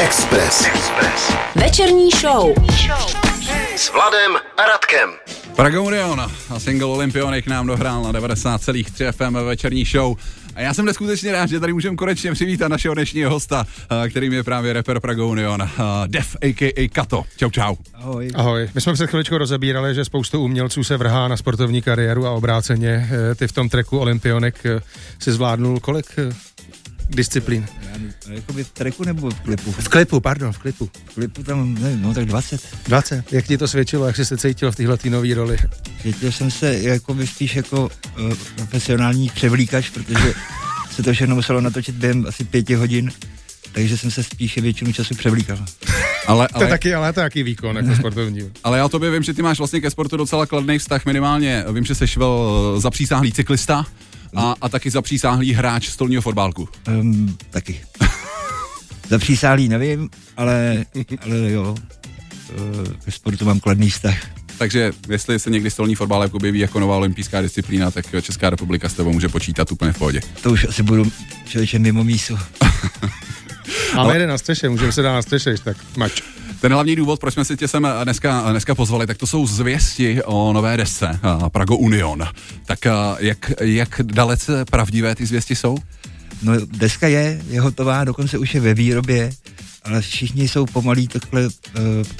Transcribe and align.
Express. 0.00 0.66
Express. 0.66 1.32
Večerní 1.56 2.10
show. 2.10 2.54
S 3.76 3.92
Vladem 3.92 4.36
a 4.56 4.66
Radkem. 4.66 5.10
Praga 5.56 5.80
Union 5.80 6.20
a 6.50 6.58
single 6.58 6.88
Olympionik 6.88 7.46
nám 7.46 7.66
dohrál 7.66 8.02
na 8.02 8.12
90,3 8.12 9.12
FM 9.12 9.34
ve 9.34 9.44
večerní 9.44 9.84
show. 9.84 10.16
A 10.54 10.60
já 10.60 10.74
jsem 10.74 10.84
neskutečně 10.84 11.32
rád, 11.32 11.48
že 11.48 11.60
tady 11.60 11.72
můžeme 11.72 11.96
konečně 11.96 12.32
přivítat 12.32 12.68
našeho 12.68 12.94
dnešního 12.94 13.30
hosta, 13.30 13.66
a 13.88 14.08
kterým 14.08 14.32
je 14.32 14.42
právě 14.42 14.72
rapper 14.72 15.00
Praga 15.00 15.24
Union, 15.24 15.62
a 15.62 16.06
Def 16.06 16.36
a.k.a. 16.42 16.88
Kato. 16.88 17.24
Čau, 17.36 17.50
čau. 17.50 17.76
Ahoj. 17.94 18.30
Ahoj. 18.34 18.70
My 18.74 18.80
jsme 18.80 18.92
před 18.92 19.06
chviličkou 19.06 19.38
rozebírali, 19.38 19.94
že 19.94 20.04
spoustu 20.04 20.44
umělců 20.44 20.84
se 20.84 20.96
vrhá 20.96 21.28
na 21.28 21.36
sportovní 21.36 21.82
kariéru 21.82 22.26
a 22.26 22.30
obráceně. 22.30 23.08
Eh, 23.10 23.34
Ty 23.34 23.48
v 23.48 23.52
tom 23.52 23.68
treku 23.68 23.98
Olympionik 23.98 24.54
eh, 24.64 24.80
si 25.18 25.32
zvládnul 25.32 25.80
kolik 25.80 26.06
eh, 26.18 26.34
disciplín? 27.08 27.66
Jakoby 28.30 28.64
v 28.64 28.70
treku 28.70 29.04
nebo 29.04 29.30
v 29.30 29.40
klipu? 29.40 29.72
V 29.72 29.88
klipu, 29.88 30.20
pardon, 30.20 30.52
v 30.52 30.58
klipu. 30.58 30.90
V 31.04 31.14
klipu 31.14 31.42
tam, 31.42 31.74
nevím, 31.74 32.02
no 32.02 32.14
tak 32.14 32.24
20. 32.24 32.60
20. 32.84 33.32
Jak 33.32 33.46
ti 33.46 33.58
to 33.58 33.68
svědčilo, 33.68 34.06
jak 34.06 34.16
jsi 34.16 34.24
se 34.24 34.36
cítil 34.36 34.72
v 34.72 34.76
téhle 34.76 34.98
nové 35.08 35.34
roli? 35.34 35.58
Cítil 36.02 36.32
jsem 36.32 36.50
se 36.50 36.78
jakoby 36.78 37.26
spíš 37.26 37.56
jako 37.56 37.84
uh, 37.84 38.34
profesionální 38.56 39.30
převlíkač, 39.34 39.90
protože 39.90 40.34
se 40.90 41.02
to 41.02 41.12
všechno 41.12 41.34
muselo 41.34 41.60
natočit 41.60 41.94
během 41.94 42.26
asi 42.28 42.44
pěti 42.44 42.74
hodin, 42.74 43.12
takže 43.72 43.98
jsem 43.98 44.10
se 44.10 44.22
spíše 44.22 44.60
většinu 44.60 44.92
času 44.92 45.14
převlíkal. 45.14 45.58
Ale, 46.26 46.48
To 46.48 46.58
je 46.58 46.66
ale, 46.66 46.70
taky, 46.70 46.94
ale 46.94 47.12
to 47.12 47.20
je 47.20 47.24
taky 47.24 47.42
výkon 47.42 47.76
jako 47.76 47.96
sportovní. 47.96 48.50
ale 48.64 48.78
já 48.78 48.88
tobě 48.88 49.10
vím, 49.10 49.22
že 49.22 49.34
ty 49.34 49.42
máš 49.42 49.58
vlastně 49.58 49.80
ke 49.80 49.90
sportu 49.90 50.16
docela 50.16 50.46
kladný 50.46 50.78
vztah 50.78 51.06
minimálně. 51.06 51.64
Vím, 51.72 51.84
že 51.84 51.94
jsi 51.94 52.04
byl 52.16 52.74
zapřísáhlý 52.78 53.32
cyklista 53.32 53.86
a, 54.36 54.54
a 54.60 54.68
taky 54.68 54.90
zapřísáhlý 54.90 55.52
hráč 55.52 55.88
stolního 55.88 56.22
fotbálku. 56.22 56.68
Um, 56.88 57.36
taky. 57.50 57.80
Zapřísálý 59.10 59.68
nevím, 59.68 60.10
ale, 60.36 60.84
ale 61.20 61.50
jo, 61.50 61.74
ke 63.04 63.10
sportu 63.10 63.44
mám 63.44 63.60
kladný 63.60 63.90
vztah. 63.90 64.16
Takže 64.58 64.92
jestli 65.08 65.38
se 65.38 65.50
někdy 65.50 65.70
stolní 65.70 65.94
fotbal 65.94 66.28
objeví 66.32 66.58
jako 66.58 66.80
nová 66.80 66.96
olympijská 66.96 67.42
disciplína, 67.42 67.90
tak 67.90 68.04
Česká 68.22 68.50
republika 68.50 68.88
s 68.88 68.94
tebou 68.94 69.12
může 69.12 69.28
počítat 69.28 69.72
úplně 69.72 69.92
v 69.92 69.98
pohodě. 69.98 70.20
To 70.42 70.50
už 70.50 70.64
asi 70.68 70.82
budu 70.82 71.12
člověče 71.46 71.78
mimo 71.78 72.04
mísu. 72.04 72.38
Máme 73.96 74.14
jeden 74.14 74.28
na 74.28 74.38
střeše, 74.38 74.68
můžeme 74.68 74.92
se 74.92 75.02
dát 75.02 75.14
na 75.14 75.22
střeše, 75.22 75.54
tak 75.64 75.76
mač. 75.96 76.22
Ten 76.60 76.72
hlavní 76.72 76.96
důvod, 76.96 77.20
proč 77.20 77.34
jsme 77.34 77.44
si 77.44 77.56
tě 77.56 77.68
sem 77.68 77.88
dneska, 78.04 78.50
dneska 78.50 78.74
pozvali, 78.74 79.06
tak 79.06 79.18
to 79.18 79.26
jsou 79.26 79.46
zvěsti 79.46 80.22
o 80.22 80.52
nové 80.52 80.76
desce 80.76 81.20
a, 81.22 81.50
Prago 81.50 81.76
Union. 81.76 82.26
Tak 82.66 82.78
jak, 83.18 83.52
jak 83.60 84.00
dalece 84.04 84.64
pravdivé 84.64 85.14
ty 85.14 85.26
zvěsti 85.26 85.56
jsou? 85.56 85.76
No 86.42 86.52
deska 86.66 87.08
je, 87.08 87.42
je 87.48 87.60
hotová, 87.60 88.04
dokonce 88.04 88.38
už 88.38 88.54
je 88.54 88.60
ve 88.60 88.74
výrobě, 88.74 89.30
ale 89.84 90.00
všichni 90.00 90.48
jsou 90.48 90.66
pomalí 90.66 91.08
takhle 91.08 91.46
uh, 91.46 91.50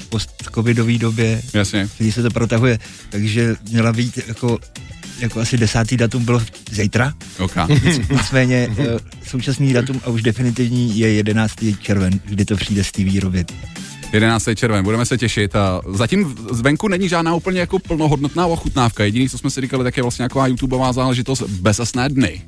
post-covidové 0.09 0.97
době, 0.97 1.41
Jasně. 1.53 1.89
kdy 1.97 2.11
se 2.11 2.23
to 2.23 2.29
protahuje, 2.29 2.79
takže 3.09 3.55
měla 3.69 3.93
být 3.93 4.19
jako, 4.27 4.59
jako 5.19 5.39
asi 5.39 5.57
desátý 5.57 5.97
datum 5.97 6.25
bylo 6.25 6.41
zítra, 6.71 7.13
OK. 7.39 7.55
nicméně 8.11 8.67
uh, 8.67 8.85
současný 9.27 9.73
datum 9.73 10.01
a 10.05 10.09
už 10.09 10.21
definitivní 10.21 10.99
je 10.99 11.13
11. 11.13 11.53
červen, 11.79 12.19
kdy 12.25 12.45
to 12.45 12.55
přijde 12.55 12.83
z 12.83 12.91
té 12.91 13.03
výroby. 13.03 13.45
11. 14.13 14.49
červen, 14.55 14.83
budeme 14.83 15.05
se 15.05 15.17
těšit. 15.17 15.55
A 15.55 15.81
zatím 15.93 16.35
zvenku 16.51 16.87
není 16.87 17.09
žádná 17.09 17.35
úplně 17.35 17.59
jako 17.59 17.79
plnohodnotná 17.79 18.47
ochutnávka. 18.47 19.03
Jediný, 19.03 19.29
co 19.29 19.37
jsme 19.37 19.49
si 19.49 19.61
říkali, 19.61 19.83
tak 19.83 19.97
je 19.97 20.03
vlastně 20.03 20.23
nějaká 20.23 20.47
YouTubeová 20.47 20.93
záležitost 20.93 21.41
bezasné 21.41 22.09
dny. 22.09 22.41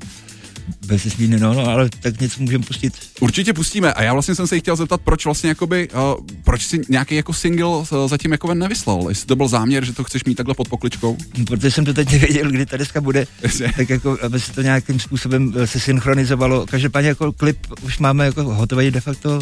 Bez 0.86 1.02
smíny, 1.02 1.40
no, 1.40 1.54
no, 1.54 1.66
ale 1.66 1.90
tak 2.00 2.20
něco 2.20 2.42
můžeme 2.42 2.64
pustit. 2.64 2.94
Určitě 3.20 3.52
pustíme. 3.52 3.92
A 3.92 4.02
já 4.02 4.12
vlastně 4.12 4.34
jsem 4.34 4.46
se 4.46 4.58
chtěl 4.58 4.76
zeptat, 4.76 5.00
proč 5.00 5.24
vlastně 5.24 5.48
jakoby, 5.48 5.88
uh, 5.88 6.26
proč 6.44 6.66
si 6.66 6.80
nějaký 6.88 7.14
jako 7.14 7.32
single 7.32 7.66
uh, 7.66 7.84
zatím 8.06 8.32
jako 8.32 8.46
ven 8.48 8.58
nevyslal? 8.58 9.06
Jestli 9.08 9.26
to 9.26 9.36
byl 9.36 9.48
záměr, 9.48 9.84
že 9.84 9.92
to 9.92 10.04
chceš 10.04 10.24
mít 10.24 10.34
takhle 10.34 10.54
pod 10.54 10.68
pokličkou? 10.68 11.16
No, 11.38 11.44
Protože 11.44 11.70
jsem 11.70 11.84
to 11.84 11.94
teď 11.94 12.12
nevěděl, 12.12 12.50
kdy 12.50 12.66
ta 12.66 12.76
deska 12.76 13.00
bude, 13.00 13.26
tak 13.76 13.90
jako, 13.90 14.18
aby 14.22 14.40
se 14.40 14.52
to 14.52 14.62
nějakým 14.62 15.00
způsobem 15.00 15.52
eh, 15.56 15.66
se 15.66 15.80
synchronizovalo. 15.80 16.66
Každopádně 16.66 17.08
jako 17.08 17.32
klip 17.32 17.58
už 17.82 17.98
máme 17.98 18.24
jako 18.24 18.42
hotový 18.42 18.90
de 18.90 19.00
facto, 19.00 19.40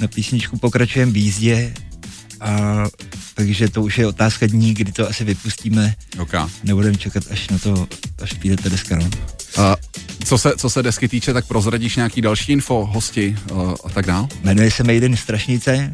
na 0.00 0.08
písničku 0.08 0.58
pokračujeme 0.58 1.12
v 1.12 1.16
jízdě, 1.16 1.74
a 2.40 2.84
takže 3.34 3.68
to 3.68 3.82
už 3.82 3.98
je 3.98 4.06
otázka 4.06 4.46
dní, 4.46 4.74
kdy 4.74 4.92
to 4.92 5.08
asi 5.08 5.24
vypustíme. 5.24 5.94
OK. 6.18 6.32
Nebudeme 6.64 6.96
čekat 6.96 7.22
až 7.30 7.48
na 7.48 7.58
to, 7.58 7.88
až 8.22 8.32
přijde 8.32 8.56
ta 8.56 8.68
deska, 8.68 8.96
no. 8.96 9.10
A 9.56 9.76
co 10.24 10.38
se, 10.38 10.52
co 10.56 10.70
se 10.70 10.82
desky 10.82 11.08
týče, 11.08 11.32
tak 11.32 11.46
prozradíš 11.46 11.96
nějaký 11.96 12.20
další 12.20 12.52
info, 12.52 12.88
hosti 12.92 13.36
uh, 13.50 13.74
a 13.84 13.88
tak 13.88 14.06
dál? 14.06 14.28
Jmenuje 14.42 14.70
se 14.70 14.84
Maiden 14.84 15.16
Strašnice, 15.16 15.92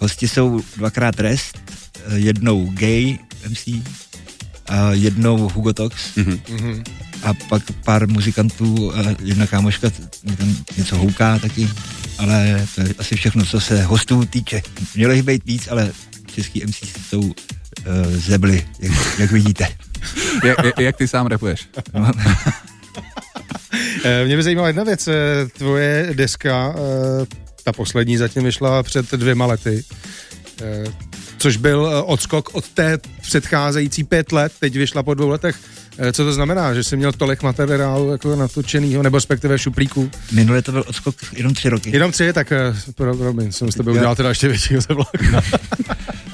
hosti 0.00 0.28
jsou 0.28 0.62
dvakrát 0.76 1.20
rest, 1.20 1.58
eh, 2.06 2.18
jednou 2.18 2.70
gay 2.72 3.18
MC 3.48 3.82
a 4.68 4.92
jednou 4.92 5.48
Hugo 5.48 5.72
Tox. 5.72 6.16
Mhm. 6.16 6.82
A 7.22 7.34
pak 7.48 7.62
pár 7.84 8.08
muzikantů, 8.08 8.92
a 8.94 8.98
jedna 9.22 9.46
kámoška 9.46 9.90
mě 10.22 10.36
tam 10.36 10.56
něco 10.76 10.96
houká 10.96 11.38
taky, 11.38 11.68
ale 12.18 12.66
to 12.74 12.80
je 12.80 12.94
asi 12.98 13.16
všechno, 13.16 13.44
co 13.44 13.60
se 13.60 13.82
hostů 13.82 14.24
týče. 14.24 14.62
Mělo 14.94 15.12
jich 15.12 15.22
být 15.22 15.44
víc, 15.44 15.68
ale 15.70 15.92
český 16.34 16.64
MC 16.66 16.76
jsou 17.08 17.20
uh, 17.20 17.32
zebly, 18.14 18.66
jak, 18.78 19.18
jak 19.18 19.32
vidíte. 19.32 19.68
Jak, 20.44 20.58
jak, 20.80 20.96
ty 20.96 21.08
sám 21.08 21.26
repuješ? 21.26 21.68
No, 21.94 22.10
Eh, 22.46 22.71
Mě 24.26 24.36
by 24.36 24.42
zajímala 24.42 24.68
jedna 24.68 24.84
věc, 24.84 25.08
eh, 25.08 25.14
tvoje 25.58 26.10
deska, 26.12 26.74
eh, 26.76 27.26
ta 27.64 27.72
poslední 27.72 28.16
zatím 28.16 28.44
vyšla 28.44 28.82
před 28.82 29.10
dvěma 29.10 29.46
lety, 29.46 29.84
eh, 30.62 30.84
což 31.38 31.56
byl 31.56 31.90
eh, 31.92 32.02
odskok 32.02 32.54
od 32.54 32.68
té 32.68 32.98
předcházející 33.20 34.04
pět 34.04 34.32
let, 34.32 34.52
teď 34.60 34.76
vyšla 34.76 35.02
po 35.02 35.14
dvou 35.14 35.28
letech. 35.28 35.56
Eh, 35.98 36.12
Co 36.12 36.24
to 36.24 36.32
znamená, 36.32 36.74
že 36.74 36.84
jsi 36.84 36.96
měl 36.96 37.12
tolik 37.12 37.42
materiálu 37.42 38.10
jako 38.10 38.36
natočenýho, 38.36 39.02
nebo 39.02 39.16
respektive 39.16 39.58
šuplíků? 39.58 40.10
minule 40.32 40.62
to 40.62 40.72
byl 40.72 40.84
odskok 40.86 41.14
jenom 41.32 41.54
tři 41.54 41.68
roky. 41.68 41.90
Jenom 41.92 42.12
tři, 42.12 42.32
tak 42.32 42.52
eh, 42.52 42.74
pro, 42.94 43.16
promiň, 43.16 43.52
jsem 43.52 43.72
s 43.72 43.74
tebe 43.74 43.92
udělal 43.92 44.16
teda 44.16 44.28
ještě 44.28 44.48
většího 44.48 44.80
zevláka. 44.80 45.42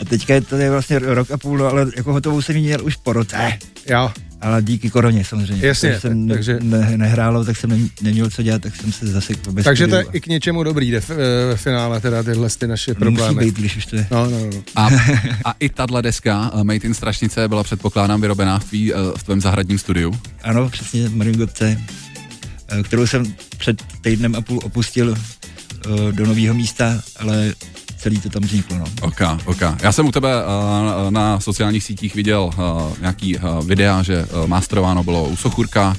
A 0.01 0.05
teďka 0.09 0.35
je 0.35 0.41
to 0.41 0.57
je 0.57 0.71
vlastně 0.71 0.99
rok 0.99 1.31
a 1.31 1.39
půl, 1.39 1.59
no, 1.59 1.67
ale 1.67 1.87
jako 1.97 2.13
hotovou 2.13 2.43
jsem 2.43 2.57
měl 2.57 2.85
už 2.85 2.97
po 2.97 3.13
roce. 3.13 3.53
Jo, 3.91 4.11
Ale 4.41 4.63
díky 4.63 4.91
koroně 4.91 5.25
samozřejmě. 5.25 5.67
Jasně, 5.67 5.89
Protože 5.89 6.01
jsem 6.01 6.29
takže- 6.29 6.55
takže... 6.55 6.69
ne, 6.69 6.97
nehrálo, 6.99 7.45
tak 7.45 7.57
jsem 7.57 7.71
nem- 7.71 7.89
neměl 8.03 8.31
co 8.31 8.43
dělat, 8.43 8.63
tak 8.63 8.77
jsem 8.77 8.93
se 8.93 9.07
zase 9.07 9.33
bez 9.51 9.65
takže 9.65 9.87
to 9.87 9.97
je 9.97 10.05
i 10.13 10.21
k 10.21 10.27
něčemu 10.27 10.63
dobrý 10.63 10.91
jde 10.91 11.01
v, 11.01 11.09
ve 11.49 11.57
finále, 11.57 12.01
teda 12.01 12.23
tyhle 12.23 12.49
ty 12.59 12.67
naše 12.67 12.91
Musí 12.91 12.99
problémy. 12.99 13.45
být, 13.45 13.55
když 13.59 13.77
už 13.77 13.87
to 13.87 13.97
je. 13.97 14.07
No, 14.11 14.31
no, 14.31 14.45
no. 14.47 14.63
A, 14.77 14.89
a 15.45 15.55
i 15.61 15.69
tahle 15.69 16.03
deska, 16.03 16.51
uh, 16.55 16.65
Made 16.65 16.77
in 16.87 16.95
Strašnice, 16.95 17.49
byla 17.49 17.63
předpokládám 17.65 18.21
vyrobená 18.21 18.59
v, 18.59 18.65
tvý, 18.65 18.93
uh, 18.95 19.01
v 19.17 19.23
tvém 19.23 19.41
zahradním 19.41 19.79
studiu. 19.79 20.21
Ano, 20.43 20.69
přesně, 20.71 21.09
Maringotce, 21.09 21.81
eh, 22.69 22.83
kterou 22.83 23.07
jsem 23.07 23.35
před 23.59 23.83
týdnem 24.01 24.35
a 24.35 24.41
půl 24.41 24.61
opustil 24.65 25.15
eh, 25.17 26.13
do 26.13 26.27
nového 26.27 26.55
místa, 26.55 27.01
ale 27.17 27.53
celý 27.99 28.21
to 28.21 28.29
tam 28.29 28.43
vzniklo, 28.43 28.79
no. 28.79 28.85
OK, 29.01 29.21
OK. 29.45 29.61
Já 29.83 29.93
jsem 29.93 30.07
u 30.07 30.13
tebe 30.13 30.29
uh, 30.45 31.11
na 31.11 31.41
sociálních 31.41 31.85
sítích 31.85 32.15
viděl 32.15 32.51
uh, 32.59 32.99
nějaký 33.01 33.39
uh, 33.39 33.67
videa, 33.67 34.03
že 34.03 34.25
uh, 34.25 34.47
masterováno 34.47 35.05
bylo 35.05 35.25
u 35.25 35.37
Sochurka, 35.37 35.97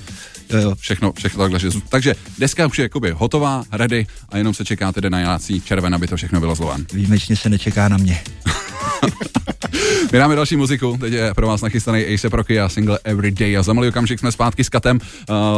Jo, 0.54 0.60
jo. 0.60 0.76
všechno, 0.76 1.14
všechno 1.14 1.44
takhle. 1.44 1.60
Že, 1.60 1.70
takže 1.90 2.16
deska 2.40 2.68
už 2.68 2.80
je 2.80 2.84
jakoby 2.84 3.12
hotová, 3.12 3.64
ready 3.72 4.08
a 4.30 4.38
jenom 4.38 4.54
se 4.54 4.66
čeká 4.66 4.92
tedy 4.92 5.10
na 5.10 5.20
11. 5.20 5.52
červen, 5.64 5.96
aby 5.96 6.08
to 6.08 6.16
všechno 6.16 6.40
bylo 6.40 6.56
zloven. 6.56 6.86
Výjimečně 6.94 7.36
se 7.36 7.50
nečeká 7.50 7.90
na 7.90 7.98
mě. 7.98 8.22
My 10.12 10.18
dáme 10.18 10.36
další 10.36 10.56
muziku, 10.56 10.98
teď 11.00 11.14
je 11.14 11.34
pro 11.34 11.48
vás 11.48 11.62
nachystaný 11.62 12.06
Ace 12.06 12.30
Rocky 12.30 12.60
a 12.60 12.70
single 12.70 13.00
Everyday 13.04 13.58
a 13.58 13.64
za 13.64 13.74
malý 13.74 13.88
okamžik 13.88 14.20
jsme 14.20 14.32
zpátky 14.32 14.64
s 14.64 14.70
Katem, 14.70 15.00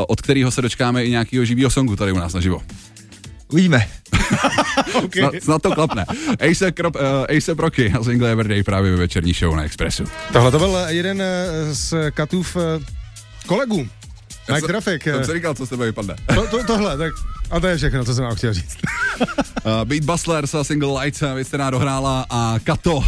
od 0.07 0.21
kterého 0.21 0.51
se 0.51 0.61
dočkáme 0.61 1.05
i 1.05 1.09
nějakého 1.09 1.45
živého 1.45 1.69
songu 1.69 1.95
tady 1.95 2.11
u 2.11 2.17
nás 2.17 2.33
naživo. 2.33 2.61
Uvidíme. 3.51 3.87
Okay. 5.03 5.21
Snad, 5.21 5.43
snad 5.43 5.61
to 5.61 5.71
klapne. 5.71 6.05
Ace, 6.39 6.71
Krop, 6.71 6.95
uh, 6.95 7.01
Ace 7.37 7.53
Rocky 7.53 7.93
a 7.99 8.03
single 8.03 8.31
Everyday 8.31 8.63
právě 8.63 8.91
ve 8.91 8.97
večerní 8.97 9.33
show 9.33 9.55
na 9.55 9.63
Expressu. 9.63 10.03
Tohle 10.33 10.51
to 10.51 10.59
byl 10.59 10.77
jeden 10.87 11.21
eh, 11.21 11.45
z 11.75 11.93
Katův 12.11 12.57
eh, 12.57 12.83
kolegů. 13.47 13.87
Mike 14.55 14.67
Traffic. 14.67 15.03
Jsem 15.03 15.21
eh, 15.21 15.25
si 15.25 15.33
říkal, 15.33 15.53
co 15.53 15.65
z 15.65 15.69
tebe 15.69 15.85
vypadne. 15.85 16.15
To, 16.35 16.47
to, 16.47 16.63
tohle, 16.63 16.97
tak 16.97 17.13
a 17.51 17.59
to 17.59 17.67
je 17.67 17.77
všechno, 17.77 18.05
co 18.05 18.15
jsem 18.15 18.23
vám 18.23 18.35
chtěl 18.35 18.53
říct. 18.53 18.77
Uh, 19.19 19.25
Beat 19.83 20.03
Bustlers 20.03 20.55
a 20.55 20.63
single 20.63 21.01
Lights, 21.01 21.21
uh, 21.21 21.33
věc, 21.33 21.47
která 21.47 21.69
dohrála 21.69 22.25
a 22.29 22.55
Kato 22.63 22.95
uh, 22.95 23.03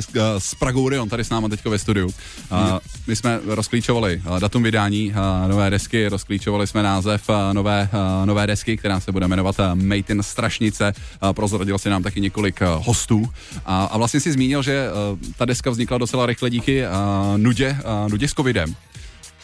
z, 0.00 0.08
uh, 0.08 0.22
z 0.38 0.54
Pragu 0.54 0.84
Orion, 0.84 1.08
tady 1.08 1.24
s 1.24 1.30
náma 1.30 1.48
teďko 1.48 1.70
ve 1.70 1.78
studiu. 1.78 2.06
Uh, 2.06 2.58
my 3.06 3.16
jsme 3.16 3.40
rozklíčovali 3.46 4.22
uh, 4.26 4.40
datum 4.40 4.62
vydání 4.62 5.10
uh, 5.10 5.48
nové 5.48 5.70
desky, 5.70 6.08
rozklíčovali 6.08 6.66
jsme 6.66 6.82
název 6.82 7.28
uh, 7.28 7.36
nové, 7.52 7.88
uh, 7.92 8.26
nové 8.26 8.46
desky, 8.46 8.76
která 8.76 9.00
se 9.00 9.12
bude 9.12 9.28
jmenovat 9.28 9.58
uh, 9.58 9.74
Made 9.74 10.04
in 10.08 10.22
Strašnice. 10.22 10.92
Uh, 11.22 11.32
prozradil 11.32 11.78
si 11.78 11.90
nám 11.90 12.02
taky 12.02 12.20
několik 12.20 12.60
uh, 12.60 12.86
hostů 12.86 13.28
a, 13.66 13.84
a 13.84 13.98
vlastně 13.98 14.20
si 14.20 14.32
zmínil, 14.32 14.62
že 14.62 14.88
uh, 14.90 15.18
ta 15.36 15.44
deska 15.44 15.70
vznikla 15.70 15.98
docela 15.98 16.26
rychle 16.26 16.50
díky 16.50 16.82
uh, 16.82 17.38
nudě, 17.38 17.78
uh, 18.04 18.10
nudě 18.10 18.28
s 18.28 18.32
covidem. 18.32 18.76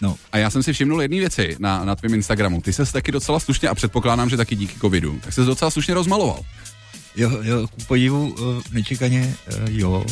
No, 0.03 0.17
A 0.33 0.39
já 0.39 0.51
jsem 0.51 0.63
si 0.63 0.73
všimnul 0.73 1.03
jedné 1.03 1.17
věci 1.17 1.57
na, 1.59 1.85
na 1.85 1.97
tvém 1.97 2.15
Instagramu. 2.15 2.61
Ty 2.61 2.73
ses 2.73 2.93
taky 2.93 3.13
docela 3.13 3.41
slušně, 3.41 3.69
a 3.69 3.75
předpokládám, 3.75 4.31
že 4.31 4.37
taky 4.37 4.57
díky 4.57 4.81
covidu, 4.81 5.21
tak 5.25 5.33
se 5.33 5.45
docela 5.45 5.71
slušně 5.71 5.95
rozmaloval. 5.95 6.41
Jo, 7.17 7.31
jo, 7.43 7.69
ku 7.69 7.81
podivu, 7.87 8.29
uh, 8.29 8.63
nečekaně, 8.73 9.35
uh, 9.63 9.71
jo. 9.71 10.05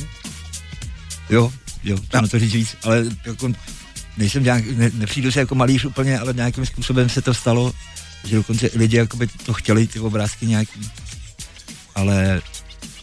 Jo, 1.31 1.53
jo, 1.85 1.99
to 2.09 2.21
na 2.21 2.29
to 2.29 2.39
říct 2.39 2.53
víc, 2.53 2.77
ale 2.83 3.05
jako 3.27 3.53
nejsem 4.17 4.45
nějak, 4.45 4.67
ne, 4.67 4.91
nepřijdu 4.95 5.31
se 5.31 5.41
jako 5.41 5.55
malíř 5.55 5.85
úplně, 5.85 6.19
ale 6.19 6.33
nějakým 6.33 6.67
způsobem 6.67 7.09
se 7.09 7.23
to 7.23 7.35
stalo, 7.35 7.73
že 8.25 8.37
dokonce 8.37 8.71
lidi 8.75 8.97
jakoby 8.97 9.27
to 9.27 9.53
chtěli, 9.53 9.87
ty 9.87 10.01
obrázky 10.01 10.47
nějaký, 10.47 10.91
ale 11.95 12.41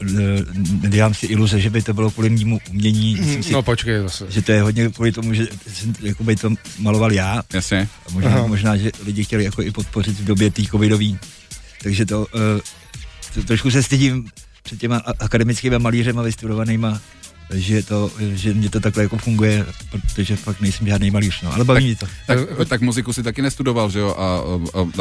eh, 0.01 0.45
nedělám 0.81 1.13
si 1.13 1.25
iluze, 1.25 1.59
že 1.59 1.69
by 1.69 1.81
to 1.81 1.93
bylo 1.93 2.11
kvůli 2.11 2.29
mému 2.29 2.59
umění. 2.69 3.15
Myslím 3.19 3.43
si, 3.43 3.51
No 3.53 3.61
počkej 3.63 4.01
zase. 4.01 4.25
že 4.29 4.41
to 4.41 4.51
je 4.51 4.61
hodně 4.61 4.89
kvůli 4.89 5.11
tomu, 5.11 5.33
že 5.33 5.47
jsem 5.73 5.93
jakoby 6.01 6.35
to 6.35 6.49
maloval 6.79 7.11
já. 7.13 7.41
Jasně. 7.53 7.87
A 8.07 8.11
možná, 8.11 8.29
Aha. 8.29 8.47
možná, 8.47 8.77
že 8.77 8.91
lidi 9.05 9.23
chtěli 9.23 9.43
jako 9.43 9.61
i 9.61 9.71
podpořit 9.71 10.19
v 10.19 10.25
době 10.25 10.51
té 10.51 10.63
covidový. 10.63 11.17
Takže 11.83 12.05
to, 12.05 12.19
uh, 12.19 12.25
to 13.33 13.43
trošku 13.43 13.71
se 13.71 13.83
stydím 13.83 14.25
před 14.63 14.79
těma 14.79 14.97
akademickými 15.19 15.79
malířema 15.79 16.21
vystudovanýma, 16.21 17.01
že, 17.53 17.83
to, 17.83 18.11
že 18.19 18.53
mě 18.53 18.69
to 18.69 18.79
takhle 18.79 19.03
jako 19.03 19.17
funguje, 19.17 19.65
protože 19.89 20.35
fakt 20.35 20.61
nejsem 20.61 20.87
žádný 20.87 21.11
malíř, 21.11 21.41
no, 21.41 21.53
ale 21.53 21.65
baví 21.65 21.85
mě 21.85 21.95
to. 21.95 22.05
Tak, 22.27 22.39
tak 22.67 22.81
muziku 22.81 23.13
si 23.13 23.23
taky 23.23 23.41
nestudoval, 23.41 23.89
že 23.89 23.99
jo? 23.99 24.15
A, 24.17 24.41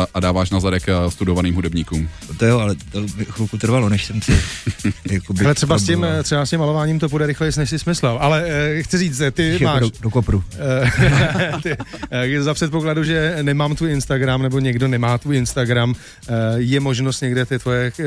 a, 0.03 0.07
a 0.15 0.21
dáváš 0.21 0.51
na 0.51 0.61
zadek 0.61 0.89
eh, 0.89 1.11
studovaným 1.11 1.55
hudebníkům. 1.55 2.09
To 2.37 2.47
jo, 2.47 2.59
ale 2.59 2.75
to 2.93 3.01
by 3.01 3.25
chvilku 3.25 3.59
trvalo, 3.59 3.89
než 3.89 4.05
jsem 4.05 4.23
si 4.23 4.33
jakoby, 5.11 5.45
Ale 5.45 5.55
třeba 5.55 5.79
s, 5.79 5.85
tím, 5.85 6.07
třeba 6.23 6.47
s 6.47 6.51
tím 6.51 6.61
malováním 6.61 6.99
to 6.99 7.09
půjde 7.09 7.27
rychleji, 7.27 7.53
než 7.57 7.71
jsi 7.71 7.79
smyslel. 7.79 8.19
Ale 8.21 8.45
eh, 8.47 8.83
chci 8.83 8.99
říct, 8.99 9.21
eh, 9.21 9.31
ty 9.31 9.53
Jako 9.53 9.65
máš... 9.65 9.81
do, 9.81 9.91
do 10.01 10.11
kopru. 10.11 10.45
Ty, 11.63 11.77
eh, 12.11 12.43
za 12.43 12.55
předpokladu, 12.55 13.05
že 13.05 13.37
nemám 13.43 13.77
tvůj 13.77 13.93
Instagram, 13.93 14.43
nebo 14.43 14.59
někdo 14.59 14.89
nemá 14.89 15.19
tvůj 15.19 15.37
Instagram, 15.37 15.95
eh, 16.29 16.33
je 16.57 16.81
možnost 16.81 17.21
někde 17.21 17.47
ty 17.47 17.59
tvoje 17.59 17.93
eh, 18.01 18.05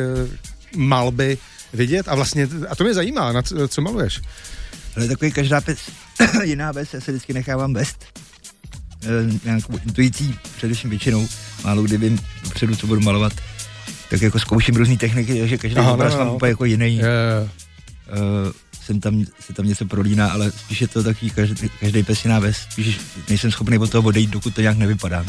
malby 0.75 1.37
vidět 1.73 2.07
a 2.07 2.15
vlastně, 2.15 2.47
a 2.69 2.75
to 2.75 2.83
mě 2.83 2.93
zajímá, 2.93 3.31
na 3.31 3.41
co, 3.41 3.67
co 3.67 3.81
maluješ. 3.81 4.21
Ale 4.95 5.07
takový 5.07 5.31
každá 5.31 5.61
pes, 5.61 5.79
jiná 6.43 6.71
ves, 6.71 6.93
já 6.93 7.01
se 7.01 7.11
vždycky 7.11 7.33
nechávám 7.33 7.73
vést. 7.73 8.05
E, 9.03 9.45
nějakou 9.45 9.77
intuicí, 9.85 10.39
především 10.57 10.89
většinou, 10.89 11.27
málo 11.63 11.83
kdy 11.83 11.97
vím 11.97 12.19
dopředu, 12.43 12.75
co 12.75 12.87
budu 12.87 13.01
malovat, 13.01 13.33
tak 14.09 14.21
jako 14.21 14.39
zkouším 14.39 14.75
různé 14.75 14.97
techniky, 14.97 15.39
takže 15.39 15.57
každý 15.57 15.77
Aha, 15.77 15.91
obraz 15.91 16.13
no, 16.13 16.19
no, 16.19 16.25
mám 16.25 16.27
no. 16.27 16.35
úplně 16.35 16.49
jako 16.49 16.65
jiný. 16.65 16.97
Je, 16.97 17.03
Uh, 18.45 18.51
jsem 18.89 18.99
tam, 18.99 19.25
se 19.39 19.53
tam 19.53 19.65
něco 19.65 19.85
prolíná, 19.85 20.27
ale 20.31 20.51
spíš 20.51 20.81
je 20.81 20.87
to 20.87 21.03
takový 21.03 21.31
každý, 21.31 21.69
každý 21.79 22.03
pes 22.03 22.25
jiná 22.25 22.39
ves. 22.39 22.57
Spíš 22.69 22.99
nejsem 23.29 23.51
schopný 23.51 23.77
od 23.77 23.89
toho 23.89 24.07
odejít, 24.07 24.29
dokud 24.29 24.55
to 24.55 24.61
nějak 24.61 24.77
nevypadá. 24.77 25.25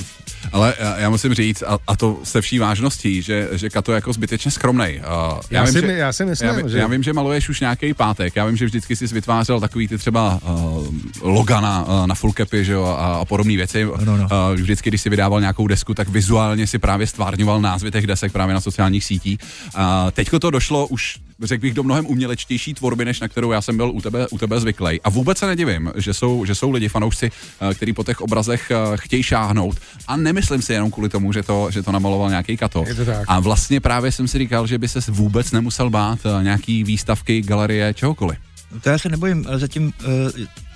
Ale 0.53 0.75
já, 0.81 0.99
já 0.99 1.11
musím 1.11 1.35
říct, 1.35 1.63
a, 1.63 1.79
a 1.87 1.97
to 1.97 2.19
se 2.25 2.41
vší 2.41 2.59
vážností, 2.59 3.23
že, 3.23 3.49
že 3.53 3.71
Kato 3.71 3.93
je 3.93 3.95
jako 3.95 4.13
zbytečně 4.13 4.51
skromnej. 4.51 5.01
Uh, 5.33 5.41
Já 5.51 5.67
si 5.67 5.81
že, 5.81 5.87
já 5.87 6.13
si 6.13 6.25
myslím, 6.25 6.49
já, 6.49 6.55
vím- 6.57 6.69
že- 6.69 6.79
já 6.79 6.87
vím, 6.87 7.03
že 7.03 7.13
maluješ 7.13 7.49
už 7.49 7.61
nějaký 7.61 7.95
pátek. 7.95 8.37
Já 8.37 8.47
vím, 8.47 8.57
že 8.57 8.65
vždycky 8.65 8.97
jsi 8.97 9.07
vytvářel 9.07 9.61
takový 9.61 9.89
ty 9.89 9.99
třeba 9.99 10.41
uh, 10.43 10.87
logana 11.21 11.85
uh, 11.85 12.07
na 12.07 12.15
full 12.15 12.33
capy, 12.33 12.65
že 12.65 12.73
jo, 12.73 12.85
a, 12.85 13.15
a 13.15 13.25
podobné 13.25 13.57
věci. 13.57 13.85
no, 14.05 14.17
no. 14.17 14.25
Uh, 14.25 14.55
vždycky, 14.55 14.91
když 14.91 15.01
si 15.01 15.11
vydával 15.11 15.41
nějakou 15.41 15.67
desku, 15.67 15.95
tak 15.95 16.09
vizuálně 16.09 16.67
si 16.67 16.79
právě 16.79 17.07
stvárňoval 17.07 17.61
názvy 17.61 17.91
těch 17.91 18.07
desek 18.07 18.33
právě 18.33 18.55
na 18.55 18.61
sociálních 18.61 19.05
sítích. 19.05 19.39
Uh, 19.75 19.83
teďko 20.13 20.39
to 20.39 20.51
došlo 20.51 20.87
už 20.87 21.19
řekl 21.43 21.63
bych, 21.63 21.75
do 21.75 21.83
mnohem 21.83 22.07
umělečtější 22.07 22.75
tvorby, 22.75 23.05
než 23.05 23.21
na 23.21 23.29
kterou 23.29 23.51
já 23.53 23.61
jsem 23.63 23.77
byl 23.77 23.91
u 23.91 24.01
tebe, 24.01 24.29
u 24.29 24.39
tebe 24.39 24.61
zvyklý. 24.61 25.01
A 25.01 25.11
vůbec 25.11 25.39
se 25.39 25.47
nedivím, 25.47 25.93
že 25.97 26.15
jsou, 26.15 26.45
že 26.45 26.55
jsou 26.55 26.71
lidi, 26.71 26.89
fanoušci, 26.89 27.31
eh, 27.71 27.75
kteří 27.75 27.93
po 27.93 28.05
těch 28.05 28.21
obrazech 28.21 28.71
eh, 28.71 28.77
chtějí 28.97 29.23
šáhnout. 29.23 29.77
A 30.09 30.17
nemyslím 30.17 30.63
si 30.63 30.73
jenom 30.73 30.91
kvůli 30.91 31.09
tomu, 31.09 31.33
že 31.33 31.43
to, 31.43 31.69
že 31.71 31.83
to 31.83 31.93
namaloval 31.93 32.29
nějaký 32.31 32.57
kato. 32.57 32.85
Je 32.89 32.95
to 32.95 33.05
tak. 33.05 33.25
A 33.29 33.41
vlastně 33.41 33.81
právě 33.81 34.13
jsem 34.13 34.29
si 34.29 34.39
říkal, 34.39 34.67
že 34.67 34.79
by 34.79 34.89
se 34.89 35.01
vůbec 35.09 35.51
nemusel 35.53 35.91
bát 35.91 36.19
eh, 36.41 36.43
nějaký 36.45 36.85
výstavky, 36.85 37.43
galerie, 37.43 37.95
čehokoliv. 37.95 38.39
No 38.75 38.81
to 38.81 38.89
já 38.91 38.99
se 38.99 39.09
nebojím, 39.09 39.45
ale 39.49 39.59
zatím 39.59 39.85
uh, 39.85 39.93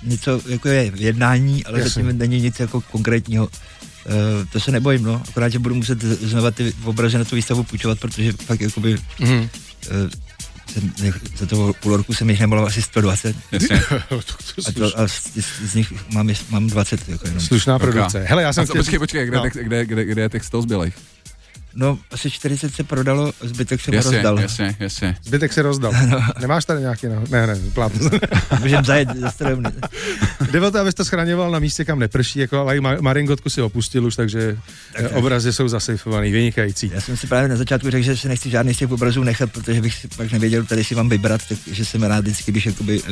něco 0.03 0.41
jako 0.47 0.67
je 0.69 0.91
v 0.91 1.01
jednání, 1.01 1.65
ale 1.65 1.79
Jasně. 1.79 2.03
zatím 2.03 2.17
není 2.17 2.41
nic 2.41 2.59
jako 2.59 2.81
konkrétního. 2.81 3.45
Uh, 3.45 3.51
to 4.51 4.59
se 4.59 4.71
nebojím, 4.71 5.03
no. 5.03 5.21
Akorát, 5.29 5.49
že 5.49 5.59
budu 5.59 5.75
muset 5.75 6.01
z- 6.01 6.19
znova 6.29 6.51
ty 6.51 6.73
obrazy 6.83 7.17
na 7.17 7.23
tu 7.23 7.35
výstavu 7.35 7.63
půjčovat, 7.63 7.99
protože 7.99 8.31
fakt 8.31 8.61
jakoby 8.61 8.97
Mhm. 9.19 9.33
uh, 9.33 9.47
jsem, 10.73 10.93
za 11.37 11.45
toho 11.45 11.73
půl 11.73 11.97
roku 11.97 12.13
jsem 12.13 12.29
jich 12.29 12.39
nemaloval 12.39 12.67
asi 12.67 12.81
120 12.81 13.35
Jasně. 13.51 13.75
a, 14.67 14.71
to, 14.71 14.99
a 14.99 15.07
z, 15.07 15.21
z, 15.35 15.71
z 15.71 15.75
nich 15.75 15.93
mám, 16.13 16.29
mám 16.49 16.67
20 16.67 17.09
jako 17.09 17.27
jenom. 17.27 17.41
Slušná 17.41 17.79
produkce. 17.79 18.25
Hele, 18.27 18.43
já 18.43 18.53
jsem 18.53 18.63
A 18.63 18.67
co, 18.67 18.73
počkej, 18.73 18.99
počkej, 18.99 19.27
kde, 19.27 19.37
no. 19.37 19.43
no. 19.43 19.49
kde, 19.63 19.85
kde, 19.85 20.05
kde 20.05 20.21
je 20.21 20.29
text 20.29 20.49
toho 20.49 20.61
zbylej? 20.61 20.91
No, 21.75 21.99
asi 22.11 22.31
40 22.31 22.75
se 22.75 22.83
prodalo, 22.83 23.31
zbytek 23.41 23.81
jsem 23.81 23.93
Jasně, 23.93 24.11
rozdal. 24.11 24.39
jasně, 24.39 24.75
jasně. 24.79 25.17
Zbytek 25.23 25.53
se 25.53 25.61
rozdal. 25.61 25.93
Nemáš 26.41 26.65
tady 26.65 26.81
nějaký, 26.81 27.07
no? 27.07 27.23
Ne, 27.29 27.47
ne, 27.47 27.55
plátno. 27.73 28.09
Můžem 28.59 28.85
zajet 28.85 29.09
za 29.15 29.31
strojem. 29.31 29.63
Jde 30.51 30.61
o 30.61 30.71
to, 30.71 30.79
abys 30.79 30.93
to 30.95 31.05
schraňoval 31.05 31.51
na 31.51 31.59
místě, 31.59 31.85
kam 31.85 31.99
neprší, 31.99 32.39
jako, 32.39 32.57
ale 32.59 32.77
i 32.77 32.79
Ma- 32.79 33.01
Maringotku 33.01 33.49
si 33.49 33.61
opustil 33.61 34.05
už, 34.05 34.15
takže 34.15 34.57
tak, 34.93 35.11
obrazy 35.11 35.53
jsou 35.53 35.67
zasejfovaný, 35.67 36.31
vynikající. 36.31 36.91
Já 36.93 37.01
jsem 37.01 37.17
si 37.17 37.27
právě 37.27 37.49
na 37.49 37.55
začátku 37.55 37.89
řekl, 37.89 38.05
že 38.05 38.17
si 38.17 38.27
nechci 38.27 38.49
žádný 38.49 38.73
z 38.73 38.77
těch 38.77 38.91
obrazů 38.91 39.23
nechat, 39.23 39.51
protože 39.51 39.81
bych 39.81 39.93
si 39.93 40.07
pak 40.07 40.31
nevěděl, 40.31 40.63
tady 40.63 40.83
si 40.83 40.95
mám 40.95 41.09
vybrat, 41.09 41.41
takže 41.65 41.85
jsem 41.85 42.03
rád 42.03 42.19
vždycky, 42.19 42.51
když 42.51 42.65
jakoby 42.65 43.01
uh, 43.01 43.07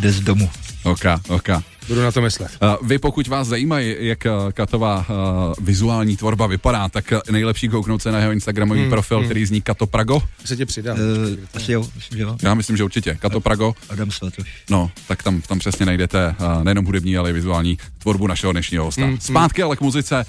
jde 0.00 0.12
z 0.12 0.20
domu. 0.20 0.50
Ok, 0.82 1.04
ok. 1.28 1.48
Budu 1.88 2.02
na 2.02 2.12
to 2.12 2.20
myslet. 2.22 2.50
Uh, 2.62 2.88
Vy, 2.88 2.98
pokud 2.98 3.28
vás 3.28 3.48
zajímají, 3.48 3.96
jak 3.98 4.24
uh, 4.26 4.52
Katová 4.52 4.98
uh, 4.98 5.64
vizuální 5.64 6.16
tvorba 6.16 6.46
vypadá, 6.46 6.88
tak 6.88 7.12
nejlepší 7.30 7.68
kouknout 7.68 8.02
se 8.02 8.12
na 8.12 8.18
jeho 8.18 8.32
Instagramový 8.32 8.80
Hmm, 8.80 8.90
profil, 8.90 9.24
který 9.24 9.46
zní 9.46 9.60
Kato 9.62 9.86
Prago. 9.86 10.22
Se 10.44 10.56
tě 10.56 10.66
přidám. 10.66 10.96
Uh, 10.98 11.38
asi 11.54 11.72
jo, 11.72 11.86
myslím, 11.96 12.18
že 12.18 12.22
jo. 12.24 12.36
Já 12.42 12.54
myslím, 12.54 12.76
že 12.76 12.84
určitě. 12.84 13.14
Kato 13.20 13.40
Prago. 13.40 13.74
Adam 13.90 14.10
Svatoš. 14.10 14.48
No, 14.70 14.90
tak 15.08 15.22
tam, 15.22 15.40
tam 15.40 15.58
přesně 15.58 15.86
najdete 15.86 16.34
nejenom 16.62 16.84
hudební, 16.84 17.16
ale 17.16 17.30
i 17.30 17.32
vizuální 17.32 17.78
tvorbu 17.98 18.26
našeho 18.26 18.52
dnešního 18.52 18.84
hosta. 18.84 19.06
Mm, 19.06 19.20
Zpátky 19.20 19.62
ale 19.62 19.76
k 19.76 19.80
muzice. 19.80 20.24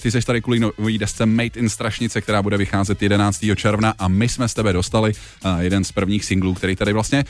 Ty 0.00 0.10
seš 0.10 0.24
tady 0.24 0.40
kvůli 0.40 0.60
nový 0.60 0.98
desce 0.98 1.26
Made 1.26 1.50
in 1.60 1.68
Strašnice, 1.68 2.20
která 2.20 2.42
bude 2.42 2.56
vycházet 2.56 3.02
11. 3.02 3.44
června 3.56 3.94
a 3.98 4.08
my 4.08 4.28
jsme 4.28 4.48
z 4.48 4.54
tebe 4.54 4.72
dostali 4.72 5.12
jeden 5.60 5.84
z 5.84 5.92
prvních 5.92 6.24
singlů, 6.24 6.54
který 6.54 6.76
tady 6.76 6.92
vlastně, 6.92 7.24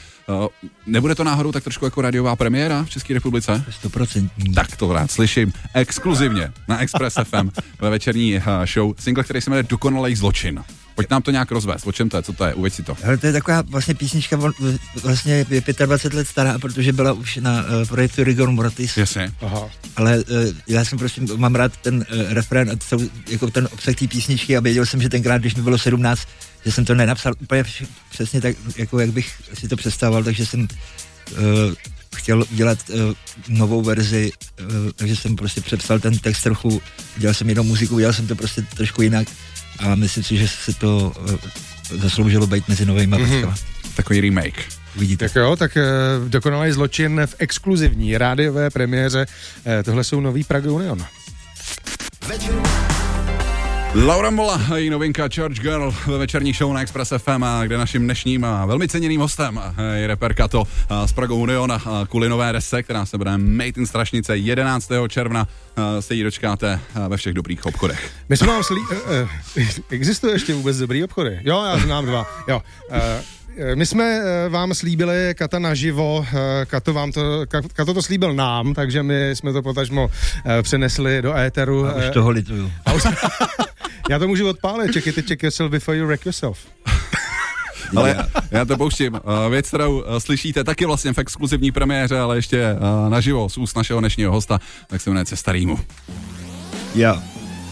nebude 0.86 1.14
to 1.14 1.24
náhodou 1.24 1.52
tak 1.52 1.62
trošku 1.64 1.84
jako 1.84 2.02
radiová 2.02 2.36
premiéra 2.36 2.84
v 2.84 2.90
České 2.90 3.14
republice? 3.14 3.44
100%. 3.52 4.29
Tak 4.55 4.76
to 4.76 4.93
rád 4.93 5.11
slyším. 5.11 5.52
Exkluzivně 5.75 6.52
na 6.69 6.79
Express 6.79 7.14
FM 7.25 7.50
ve 7.81 7.91
večerní 7.91 8.37
uh, 8.37 8.43
show. 8.75 8.94
Single, 8.99 9.25
který 9.25 9.41
se 9.41 9.50
jmenuje 9.50 9.62
Dokonalej 9.62 10.17
zločin. 10.17 10.64
Pojď 10.94 11.11
nám 11.11 11.23
to 11.23 11.31
nějak 11.31 11.50
rozvést. 11.50 11.87
O 11.87 11.93
čem 11.93 12.08
to 12.08 12.17
je? 12.17 12.23
Co 12.23 12.32
to 12.32 12.44
je? 12.44 12.55
Uveď 12.55 12.75
si 12.75 12.82
to. 12.82 12.96
Ale 13.05 13.17
to 13.17 13.26
je 13.26 13.32
taková 13.32 13.62
vlastně 13.62 13.94
písnička, 13.94 14.38
vlastně 15.02 15.47
je 15.50 15.62
25 15.87 16.16
let 16.16 16.28
stará, 16.28 16.59
protože 16.59 16.92
byla 16.92 17.12
už 17.12 17.37
na 17.37 17.62
uh, 17.62 17.88
projektu 17.88 18.25
Rigor 18.25 18.50
Mortis, 18.50 18.97
Jasně. 18.97 19.33
Aha. 19.42 19.68
ale 19.97 20.18
uh, 20.18 20.25
já 20.66 20.85
jsem 20.85 20.99
prostě, 20.99 21.21
mám 21.37 21.54
rád 21.54 21.76
ten 21.76 21.95
uh, 21.97 22.33
refrén 22.33 22.71
a 22.71 22.76
to, 22.90 22.97
jako 23.30 23.50
ten 23.50 23.68
obsah 23.73 23.95
té 23.95 24.07
písničky 24.07 24.57
a 24.57 24.61
věděl 24.61 24.87
jsem, 24.87 25.02
že 25.02 25.09
tenkrát, 25.09 25.38
když 25.38 25.54
mi 25.54 25.62
bylo 25.62 25.78
17, 25.78 26.28
že 26.64 26.73
jsem 26.73 26.85
to 26.85 26.95
nenapsal 26.95 27.35
úplně 27.40 27.64
přesně 28.11 28.40
tak, 28.40 28.57
jako 28.76 29.00
jak 29.00 29.11
bych 29.11 29.33
si 29.54 29.68
to 29.68 29.76
představoval, 29.76 30.25
takže 30.25 30.47
jsem 30.47 30.61
uh, 30.61 30.66
chtěl 32.14 32.44
udělat 32.52 32.78
uh, 32.88 32.97
novou 33.49 33.83
verzi, 33.83 34.33
uh, 34.61 34.66
takže 34.97 35.16
jsem 35.16 35.37
prostě 35.37 35.61
přepsal 35.61 35.99
ten 35.99 36.18
text 36.18 36.42
trochu, 36.42 36.83
dělal 37.16 37.35
jsem 37.35 37.49
jenom 37.49 37.66
muziku, 37.66 37.94
udělal 37.94 38.12
jsem 38.12 38.26
to 38.26 38.35
prostě 38.35 38.62
trošku 38.62 39.02
jinak 39.02 39.28
a 39.78 39.94
myslím 39.94 40.25
si, 40.25 40.37
že 40.37 40.49
se 40.49 40.73
to 40.75 41.12
uh, 41.21 41.37
zasloužilo 42.00 42.47
být 42.47 42.68
mezi 42.68 42.87
novými 42.87 43.16
mm-hmm. 43.16 43.54
Takový 43.97 44.21
remake. 44.21 44.64
Uvidíte. 44.97 45.28
Tak 45.28 45.37
jo, 45.37 45.56
tak 45.56 45.76
eh, 45.76 45.83
dokonalý 46.28 46.73
zločin 46.73 47.21
v 47.26 47.35
exkluzivní 47.38 48.18
rádiové 48.18 48.71
premiéře. 48.71 49.26
Eh, 49.66 49.83
tohle 49.83 50.04
jsou 50.04 50.21
nový 50.21 50.44
Prague 50.44 50.73
Union. 50.73 51.06
Laura 53.94 54.30
Mola, 54.30 54.60
její 54.76 54.90
novinka 54.90 55.28
Church 55.34 55.60
Girl 55.60 55.94
ve 56.06 56.18
večerní 56.18 56.52
show 56.52 56.72
na 56.72 56.80
Express 56.82 57.12
FM, 57.18 57.44
a 57.44 57.64
kde 57.64 57.78
naším 57.78 58.02
dnešním 58.02 58.44
a 58.44 58.66
velmi 58.66 58.88
ceněným 58.88 59.20
hostem 59.20 59.60
je 59.94 60.06
reper 60.06 60.34
Kato 60.34 60.64
a 60.88 61.06
z 61.06 61.12
Prago 61.12 61.36
Union 61.36 61.72
a 61.72 62.06
kvůli 62.10 62.28
nové 62.28 62.52
dese, 62.52 62.82
která 62.82 63.06
se 63.06 63.18
bude 63.18 63.38
Made 63.38 63.72
in 63.76 63.86
Strašnice 63.86 64.36
11. 64.36 64.90
června 65.08 65.48
a 65.76 66.02
se 66.02 66.14
jí 66.14 66.22
dočkáte 66.22 66.80
a 66.94 67.08
ve 67.08 67.16
všech 67.16 67.34
dobrých 67.34 67.66
obchodech. 67.66 68.10
My 68.28 68.36
jsme 68.36 68.46
vám 68.46 68.62
slí... 68.62 68.80
Uh, 68.80 68.98
uh, 69.56 69.68
existuje 69.90 70.32
ještě 70.34 70.54
vůbec 70.54 70.78
dobrý 70.78 71.04
obchody? 71.04 71.40
Jo, 71.44 71.64
já 71.64 71.78
znám 71.78 72.06
dva. 72.06 72.26
Jo. 72.48 72.62
My 73.74 73.86
jsme 73.86 74.04
eh, 74.04 74.48
vám 74.48 74.74
slíbili 74.74 75.34
Kata 75.34 75.58
naživo, 75.58 76.26
eh, 76.34 76.66
Kato, 76.66 76.92
vám 76.92 77.12
to, 77.12 77.42
Ka- 77.42 77.68
Kato 77.72 77.94
to 77.94 78.02
slíbil 78.02 78.34
nám, 78.34 78.74
takže 78.74 79.02
my 79.02 79.30
jsme 79.30 79.52
to 79.52 79.62
potažmo 79.62 80.10
eh, 80.46 80.62
přenesli 80.62 81.22
do 81.22 81.36
éteru. 81.36 81.86
A 81.86 81.94
už 81.94 82.04
eh, 82.04 82.10
toho 82.10 82.30
lituju. 82.30 82.72
Já 84.11 84.18
to 84.18 84.28
můžu 84.28 84.49
odpálit, 84.49 84.92
check 84.92 85.06
it, 85.06 85.26
check 85.28 85.42
yourself 85.42 85.70
before 85.70 85.99
you 85.99 86.06
wreck 86.06 86.26
yourself. 86.26 86.58
Ale 87.96 88.11
já, 88.11 88.26
já 88.50 88.64
to 88.64 88.76
pouštím. 88.76 89.20
A 89.25 89.49
Věc, 89.49 89.68
kterou 89.68 90.04
a, 90.06 90.20
slyšíte 90.20 90.64
taky 90.64 90.87
vlastně 90.87 91.12
v 91.12 91.18
exkluzivní 91.18 91.73
premiéře, 91.73 92.18
ale 92.20 92.37
ještě 92.37 92.66
a, 92.66 93.08
naživo 93.08 93.49
z 93.49 93.58
úst 93.58 93.76
našeho 93.76 94.00
dnešního 94.00 94.32
hosta, 94.32 94.58
tak 94.87 95.00
se 95.00 95.11
jmenuje 95.11 95.25
Cesta 95.25 95.52
Rýmu. 95.52 95.78
Jo. 96.94 97.23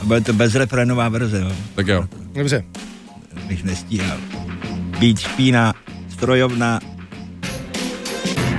A 0.02 0.04
bude 0.04 0.20
to 0.20 0.32
bezrefrénová 0.32 1.08
verze, 1.08 1.40
jo. 1.40 1.52
Tak 1.74 1.86
jo. 1.86 2.04
Dobře. 2.32 2.64
Bych 3.48 3.64
nestíhal. 3.64 4.18
být 4.98 5.18
špína, 5.20 5.74
strojovna 6.08 6.80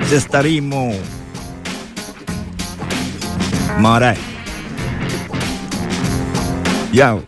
se 0.07 0.21
starýmu. 0.21 1.01
More. 3.77 4.15
Jau. 6.93 7.21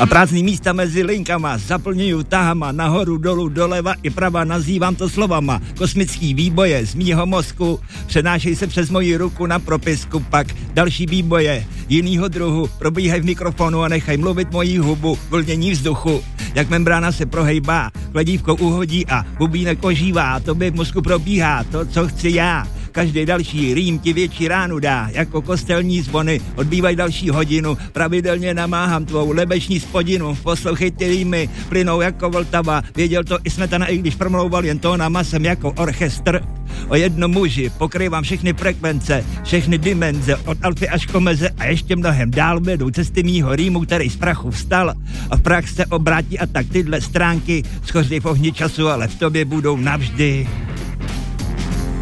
A 0.00 0.06
prázdný 0.06 0.42
místa 0.42 0.72
mezi 0.72 1.02
linkama. 1.02 1.58
Zaplňuju 1.58 2.22
tahama 2.22 2.72
nahoru, 2.72 3.18
dolů, 3.18 3.48
doleva 3.48 3.94
i 4.02 4.10
prava, 4.10 4.44
nazývám 4.44 4.96
to 4.96 5.08
slovama. 5.08 5.60
Kosmický 5.76 6.34
výboje 6.34 6.86
z 6.86 6.94
mýho 6.94 7.26
mozku. 7.26 7.80
Přenášej 8.06 8.56
se 8.56 8.66
přes 8.66 8.90
moji 8.90 9.16
ruku 9.16 9.46
na 9.46 9.58
propisku, 9.58 10.20
pak. 10.20 10.46
Další 10.72 11.06
výboje 11.06 11.66
jinýho 11.88 12.28
druhu. 12.28 12.68
Probíhají 12.78 13.20
v 13.20 13.24
mikrofonu 13.24 13.82
a 13.82 13.88
nechaj 13.88 14.16
mluvit 14.16 14.50
moji 14.50 14.78
hubu, 14.78 15.18
vlnění 15.30 15.70
vzduchu. 15.70 16.24
Jak 16.54 16.68
membrána 16.68 17.12
se 17.12 17.26
prohejbá, 17.26 17.90
kladívko 18.12 18.54
uhodí 18.54 19.06
a 19.06 19.24
bubínek 19.38 19.84
ožívá, 19.84 20.40
to 20.40 20.54
by 20.54 20.70
v 20.70 20.74
mozku 20.74 21.02
probíhá. 21.02 21.64
To, 21.64 21.86
co 21.86 22.08
chci 22.08 22.30
já. 22.30 22.66
Každý 22.92 23.26
další 23.26 23.74
rým 23.74 23.98
ti 23.98 24.12
větší 24.12 24.48
ránu 24.48 24.78
dá, 24.78 25.08
jako 25.12 25.42
kostelní 25.42 26.02
zvony, 26.02 26.40
odbývaj 26.56 26.96
další 26.96 27.30
hodinu, 27.30 27.78
pravidelně 27.92 28.54
namáhám 28.54 29.04
tvou 29.04 29.32
lebeční 29.32 29.80
spodinu, 29.80 30.34
poslouchej 30.42 30.90
ty 30.90 31.08
rýmy, 31.08 31.48
plynou 31.68 32.00
jako 32.00 32.30
Vltava, 32.30 32.82
věděl 32.96 33.24
to 33.24 33.38
i 33.44 33.50
Smetana, 33.50 33.86
i 33.86 33.98
když 33.98 34.14
promlouval 34.14 34.64
jen 34.64 34.78
tónama, 34.78 35.24
jsem 35.24 35.44
jako 35.44 35.72
orchestr. 35.72 36.40
O 36.88 36.96
jednom 36.96 37.30
muži 37.30 37.70
pokrývám 37.78 38.22
všechny 38.22 38.52
frekvence, 38.52 39.24
všechny 39.44 39.78
dimenze, 39.78 40.36
od 40.36 40.58
alfy 40.62 40.88
až 40.88 41.06
komeze 41.06 41.50
a 41.58 41.64
ještě 41.64 41.96
mnohem 41.96 42.30
dál 42.30 42.60
vedou 42.60 42.90
cesty 42.90 43.22
mýho 43.22 43.56
rýmu, 43.56 43.80
který 43.80 44.10
z 44.10 44.16
prachu 44.16 44.50
vstal. 44.50 44.94
A 45.30 45.36
v 45.36 45.42
prach 45.42 45.68
se 45.68 45.86
obrátí 45.86 46.38
a 46.38 46.46
tak 46.46 46.66
tyhle 46.68 47.00
stránky. 47.00 47.62
Schoří 47.82 48.20
v 48.20 48.26
ohni 48.26 48.52
času, 48.52 48.88
ale 48.88 49.08
v 49.08 49.14
tobě 49.14 49.44
budou 49.44 49.76
navždy. 49.76 50.48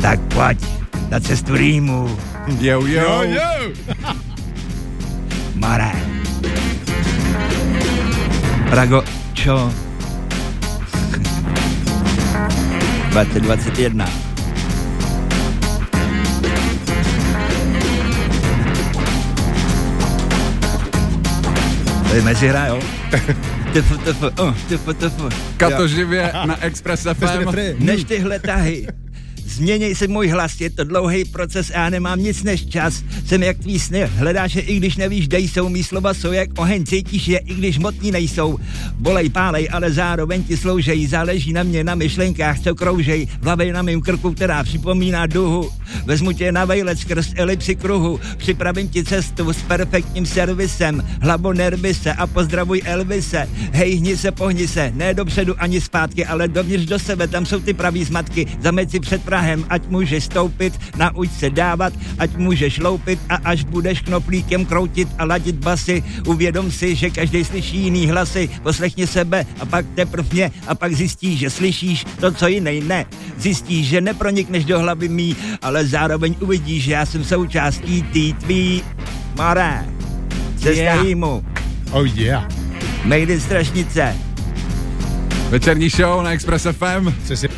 Tak 0.00 0.20
pojď 0.34 0.58
na 1.10 1.20
cestu 1.20 1.56
rýmu, 1.56 2.18
Jo, 2.60 2.80
jo, 2.86 3.22
jo. 3.22 3.50
Mare. 5.54 5.92
Rago, 8.70 9.04
čo? 9.34 9.68
2021. 13.12 14.08
To 22.08 22.14
je 22.14 22.22
mezihra, 22.22 22.66
jo? 22.66 22.78
Tf, 23.72 23.88
tf, 24.04 24.22
uh, 24.40 24.54
tf, 24.68 24.84
tf. 24.96 25.16
Kato 25.56 25.88
živě 25.88 26.32
na 26.44 26.64
Express 26.64 27.06
FM. 27.14 27.52
Než 27.78 28.04
tyhle 28.04 28.38
tahy. 28.38 28.86
Změněj 29.58 29.94
se 29.94 30.08
můj 30.08 30.28
hlas, 30.28 30.60
je 30.60 30.70
to 30.70 30.84
dlouhý 30.84 31.24
proces 31.24 31.70
a 31.70 31.78
já 31.78 31.90
nemám 31.90 32.22
nic 32.22 32.42
než 32.42 32.66
čas. 32.66 33.02
Jsem 33.26 33.42
jak 33.42 33.58
tvý 33.58 33.78
sny, 33.78 34.06
hledáš 34.06 34.54
je, 34.54 34.62
i 34.62 34.76
když 34.76 34.96
nevíš, 34.96 35.28
kde 35.28 35.38
jsou. 35.38 35.68
Mý 35.68 35.84
slova 35.84 36.14
jsou 36.14 36.32
jak 36.32 36.48
oheň, 36.58 36.84
cítíš 36.86 37.28
je, 37.28 37.38
i 37.38 37.54
když 37.54 37.78
motní 37.78 38.10
nejsou. 38.10 38.58
Bolej, 38.98 39.30
pálej, 39.30 39.68
ale 39.72 39.92
zároveň 39.92 40.44
ti 40.44 40.56
sloužej. 40.56 41.06
Záleží 41.06 41.52
na 41.52 41.62
mě, 41.62 41.84
na 41.84 41.94
myšlenkách, 41.94 42.60
co 42.60 42.74
kroužej. 42.74 43.26
V 43.26 43.44
hlavě 43.44 43.72
na 43.72 43.82
mým 43.82 44.00
krku, 44.00 44.34
která 44.34 44.62
připomíná 44.64 45.26
duhu. 45.26 45.70
Vezmu 46.04 46.32
tě 46.32 46.52
na 46.52 46.64
vejlet 46.64 46.98
skrz 46.98 47.32
elipsy 47.36 47.76
kruhu. 47.76 48.20
Připravím 48.36 48.88
ti 48.88 49.04
cestu 49.04 49.52
s 49.52 49.62
perfektním 49.62 50.26
servisem. 50.26 51.04
Hlavo 51.20 51.52
nervy 51.52 51.94
se 51.94 52.12
a 52.12 52.26
pozdravuj 52.26 52.82
Elvise. 52.84 53.48
Hej, 53.72 53.94
hni 53.94 54.16
se, 54.16 54.30
pohni 54.32 54.68
se, 54.68 54.92
ne 54.94 55.14
dopředu 55.14 55.54
ani 55.58 55.80
zpátky, 55.80 56.26
ale 56.26 56.48
dovnitř 56.48 56.84
do 56.84 56.98
sebe, 56.98 57.28
tam 57.28 57.46
jsou 57.46 57.60
ty 57.60 57.74
pravý 57.74 58.04
zmatky. 58.04 58.46
Zameď 58.62 58.90
si 58.90 59.00
před 59.00 59.22
Prahem, 59.22 59.47
ať 59.68 59.88
můžeš 59.88 60.24
stoupit, 60.24 60.80
nauč 60.96 61.30
se 61.30 61.50
dávat, 61.50 61.92
ať 62.18 62.36
můžeš 62.36 62.78
loupit 62.78 63.20
a 63.28 63.34
až 63.44 63.64
budeš 63.64 64.00
knoplíkem 64.00 64.64
kroutit 64.64 65.08
a 65.18 65.24
ladit 65.24 65.56
basy, 65.56 66.02
uvědom 66.26 66.70
si, 66.70 66.94
že 66.94 67.10
každý 67.10 67.44
slyší 67.44 67.78
jiný 67.78 68.06
hlasy, 68.06 68.50
poslechni 68.62 69.06
sebe 69.06 69.46
a 69.60 69.66
pak 69.66 69.86
teprv 69.94 70.32
mě 70.32 70.50
a 70.66 70.74
pak 70.74 70.94
zjistíš, 70.94 71.38
že 71.38 71.50
slyšíš 71.50 72.06
to, 72.20 72.32
co 72.32 72.46
jiný 72.46 72.80
ne. 72.80 73.06
Zjistíš, 73.38 73.86
že 73.86 74.00
nepronikneš 74.00 74.64
do 74.64 74.80
hlavy 74.80 75.08
mý, 75.08 75.36
ale 75.62 75.86
zároveň 75.86 76.34
uvidíš, 76.40 76.84
že 76.84 76.92
já 76.92 77.06
jsem 77.06 77.24
součástí 77.24 78.02
tý 78.02 78.32
tvý 78.32 78.82
Mare. 79.36 79.86
Cesta 80.56 81.04
Yeah. 81.04 81.42
Oh 81.92 82.04
yeah. 82.04 82.44
Made 83.04 83.32
in 83.32 83.40
Strašnice. 83.40 84.16
Večerní 85.50 85.88
show 85.88 86.22
na 86.22 86.30
Express 86.30 86.66
FM. 86.66 87.14
Si 87.24 87.48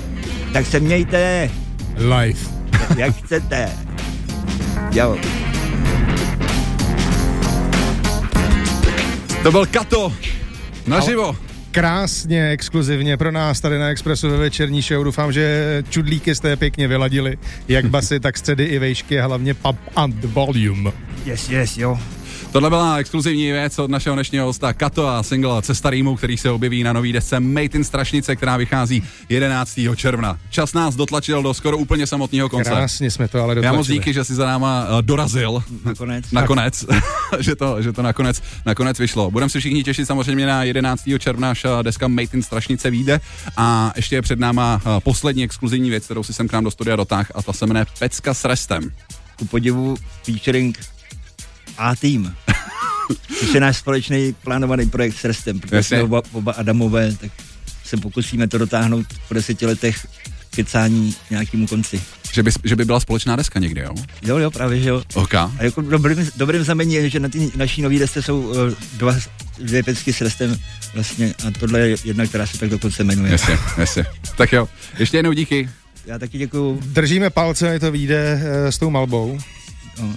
Tak 0.53 0.67
se 0.67 0.81
mějte, 0.81 1.51
live. 1.97 2.41
jak 2.97 3.17
chcete. 3.17 3.69
Jo. 4.93 5.19
To 9.43 9.53
byl 9.53 9.67
Kato. 9.67 10.13
Naživo. 10.87 11.37
Krásně, 11.71 12.49
exkluzivně 12.49 13.17
pro 13.17 13.33
nás 13.33 13.61
tady 13.61 13.79
na 13.79 13.89
Expressu 13.89 14.31
ve 14.31 14.37
večerní 14.37 14.83
show. 14.83 15.05
Doufám, 15.05 15.33
že 15.33 15.83
čudlíky 15.89 16.35
jste 16.35 16.57
pěkně 16.57 16.89
vyladili, 16.89 17.39
jak 17.69 17.85
basy, 17.85 18.21
tak 18.21 18.39
středy 18.39 18.65
i 18.65 18.79
vejšky 18.79 19.21
a 19.21 19.27
hlavně 19.27 19.55
pub 19.55 19.77
and 19.97 20.25
volume. 20.25 20.93
Yes, 21.25 21.49
yes, 21.49 21.79
jo. 21.79 21.99
Tohle 22.53 22.71
byla 22.71 22.97
exkluzivní 22.97 23.53
věc 23.53 23.79
od 23.79 23.91
našeho 23.91 24.15
dnešního 24.15 24.47
hosta 24.47 24.73
Kato 24.73 25.09
a 25.09 25.23
single 25.23 25.63
Cesta 25.63 25.91
rýmu, 25.91 26.17
který 26.17 26.37
se 26.37 26.51
objeví 26.51 26.83
na 26.83 26.93
nový 26.93 27.13
desce 27.13 27.41
Made 27.41 27.65
in 27.65 27.85
Strašnice, 27.85 28.37
která 28.37 28.57
vychází 28.57 29.03
11. 29.29 29.79
června. 29.97 30.39
Čas 30.51 30.73
nás 30.73 30.97
dotlačil 30.97 31.43
do 31.43 31.55
skoro 31.55 31.79
úplně 31.79 32.07
samotného 32.07 32.49
konce. 32.49 32.71
Krásně 32.71 33.11
jsme 33.11 33.29
to 33.29 33.43
ale 33.43 33.51
Já 33.51 33.55
dotlačili. 33.55 33.77
moc 33.77 33.87
díky, 33.87 34.13
že 34.13 34.25
jsi 34.25 34.35
za 34.35 34.47
náma 34.47 34.87
eh, 34.99 35.03
dorazil. 35.03 35.63
Nakonec. 35.85 36.25
Nakonec, 36.33 36.85
že 37.41 37.57
to, 37.57 37.83
že 37.83 37.93
to 37.93 38.03
nakonec, 38.03 38.43
nakonec 38.67 38.99
vyšlo. 38.99 39.31
Budeme 39.31 39.51
se 39.51 39.59
všichni 39.59 39.85
těšit 39.85 40.07
samozřejmě 40.07 40.47
na 40.47 40.65
11. 40.65 41.03
června, 41.19 41.51
až 41.51 41.65
eh, 41.65 41.83
deska 41.83 42.09
Made 42.09 42.29
in 42.33 42.43
Strašnice 42.43 42.91
vyjde 42.91 43.21
a 43.57 43.93
ještě 43.97 44.17
je 44.17 44.23
před 44.23 44.39
náma 44.39 44.83
eh, 44.85 45.01
poslední 45.01 45.45
exkluzivní 45.45 45.91
věc, 45.91 46.05
kterou 46.05 46.23
si 46.23 46.33
sem 46.33 46.49
k 46.49 46.53
nám 46.53 46.65
do 46.65 46.71
studia 46.71 46.97
dotáh 46.97 47.33
a 47.35 47.43
ta 47.43 47.53
se 47.53 47.67
jmenuje 47.67 47.87
Pecka 47.99 48.35
s 48.35 48.45
restem. 48.45 48.91
ku 49.39 49.45
podivu 49.45 49.97
featuring 50.23 50.79
A-Team. 51.81 52.35
Což 53.41 53.55
je 53.55 53.61
náš 53.61 53.77
společný 53.77 54.35
plánovaný 54.45 54.91
projekt 54.91 55.17
s 55.17 55.25
Restem, 55.25 55.61
protože 55.61 55.83
jsme 55.83 56.03
oba, 56.03 56.23
oba 56.33 56.53
Adamové, 56.53 57.17
tak 57.21 57.31
se 57.85 57.97
pokusíme 57.97 58.49
to 58.49 58.59
dotáhnout 58.59 59.07
po 59.29 59.35
deseti 59.35 59.67
letech 59.67 60.07
kecání 60.51 61.15
k 61.29 61.31
nějakému 61.31 61.67
konci. 61.67 62.03
Že 62.33 62.43
by, 62.43 62.51
že 62.65 62.77
by 62.77 62.85
byla 62.85 63.01
společná 63.01 63.37
deska 63.37 63.59
někdy, 63.59 63.81
jo? 63.81 63.95
Jo, 64.23 64.39
jo, 64.39 64.51
právě, 64.51 64.81
že 64.81 64.89
jo. 64.89 65.03
OK. 65.15 65.35
A 65.35 65.53
jako 65.61 65.81
dobrým, 65.81 66.31
dobrým 66.37 66.65
znamení 66.65 66.95
je, 66.95 67.11
že 67.11 67.21
na 67.21 67.29
ty 67.29 67.53
naší 67.57 67.83
nový 67.83 67.99
desce 67.99 68.23
jsou 68.23 68.41
uh, 68.41 68.57
dva, 68.97 69.17
dvě 69.59 69.83
pecky 69.83 70.13
s 70.13 70.21
Restem 70.21 70.59
vlastně 70.95 71.35
a 71.49 71.51
tohle 71.59 71.81
je 71.81 71.97
jedna, 72.05 72.27
která 72.27 72.47
se 72.47 72.59
tak 72.59 72.71
dokonce 72.71 73.05
jmenuje. 73.05 73.33
Jasně, 73.33 73.59
jasně. 73.79 74.05
Tak 74.37 74.53
jo, 74.53 74.69
ještě 74.99 75.17
jednou 75.17 75.33
díky. 75.33 75.69
Já 76.07 76.19
taky 76.19 76.39
děkuju. 76.39 76.81
Držíme 76.85 77.31
palce, 77.31 77.75
ať 77.75 77.81
to 77.81 77.93
vyjde 77.93 78.41
eh, 78.43 78.73
s 78.73 78.79
tou 78.79 78.91
malbou. 78.91 79.39
No, 80.03 80.15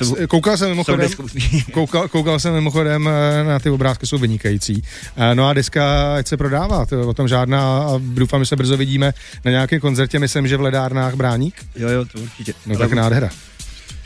S- 0.00 0.26
Koukal 0.28 0.56
jsem 0.56 0.68
mimochodem, 0.68 1.10
koukal, 1.72 2.08
koukal 2.08 2.38
jsem 2.40 2.54
mimochodem 2.54 3.08
eh, 3.08 3.44
na 3.44 3.58
ty 3.58 3.70
obrázky, 3.70 4.06
jsou 4.06 4.18
vynikající. 4.18 4.82
Eh, 5.16 5.34
No 5.34 5.48
a 5.48 5.52
deska, 5.52 6.14
ať 6.16 6.26
se 6.26 6.36
prodává, 6.36 6.86
to, 6.86 7.08
o 7.08 7.14
tom 7.14 7.28
žádná 7.28 7.78
a 7.78 7.90
doufám, 7.98 8.40
že 8.40 8.46
se 8.48 8.56
brzo 8.56 8.76
vidíme 8.76 9.14
na 9.44 9.50
nějakém 9.50 9.80
koncertě, 9.80 10.18
myslím, 10.18 10.48
že 10.48 10.56
v 10.56 10.60
ledárnách 10.60 11.14
Bráník. 11.14 11.54
jo, 11.76 11.88
jo, 11.88 12.04
to 12.04 12.18
určitě. 12.18 12.54
No 12.66 12.78
tak 12.78 12.92
nádhera. 12.92 13.28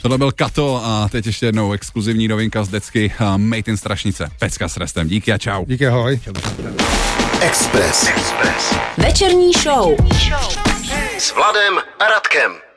Tohle 0.03 0.19
byl 0.19 0.33
Kato 0.33 0.81
a 0.85 1.09
teď 1.09 1.27
ještě 1.27 1.47
jednou 1.47 1.73
exkluzivní 1.73 2.29
novinka 2.29 2.65
z 2.65 2.69
decky 2.69 3.13
uh, 3.21 3.39
Made 3.39 3.63
in 3.67 3.77
Strašnice. 3.77 4.29
Pecka 4.39 4.69
s 4.69 4.77
restem. 4.77 5.09
Díky 5.09 5.33
a 5.33 5.39
čau. 5.39 5.65
Díky, 5.67 5.87
ahoj. 5.87 6.21
Express. 7.41 8.09
Express. 8.09 8.75
Večerní 8.99 9.53
show. 9.53 9.97
S 11.19 11.35
Vladem 11.35 11.75
a 12.01 12.05
Radkem. 12.09 12.68